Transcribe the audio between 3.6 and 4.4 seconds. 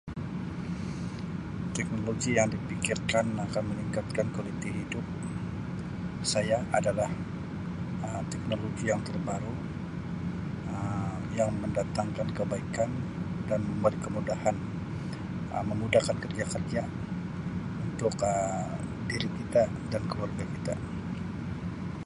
meningkatkan